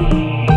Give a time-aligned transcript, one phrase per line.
[0.00, 0.49] You.